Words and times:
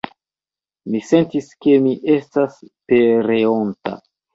Mi 0.93 1.01
sentis, 1.11 1.51
ke 1.67 1.77
mi 1.85 1.95
estas 2.19 2.61
pereonta. 2.71 4.01